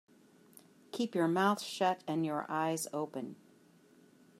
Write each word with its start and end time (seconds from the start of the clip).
Keep 0.91 1.13
your 1.13 1.27
mouth 1.27 1.61
shut 1.61 2.03
and 2.07 2.25
your 2.25 2.47
eyes 2.49 2.87
open. 2.91 3.35